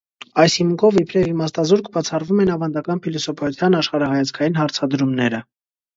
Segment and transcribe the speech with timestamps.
[0.43, 5.45] Այս հիմունքով իբրև իմաստազուրկ բացառվում են ավանդական փիլիսոփայության աշխարհայացքային հարցադրումները։